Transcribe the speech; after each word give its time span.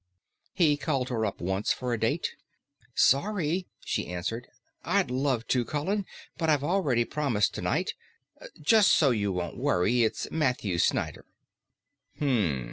He 0.55 0.77
called 0.77 1.09
her 1.09 1.27
up 1.27 1.39
once 1.41 1.71
for 1.71 1.93
a 1.93 1.99
date. 1.99 2.31
"Sorry," 2.95 3.67
she 3.85 4.07
answered. 4.07 4.47
"I'd 4.83 5.11
love 5.11 5.45
to, 5.49 5.63
Colin, 5.63 6.07
but 6.39 6.49
I've 6.49 6.63
already 6.63 7.05
promised 7.05 7.53
tonight. 7.53 7.93
Just 8.59 8.93
so 8.93 9.11
you 9.11 9.31
won't 9.31 9.57
worry, 9.57 10.01
it's 10.01 10.31
Matthew 10.31 10.79
Snyder." 10.79 11.25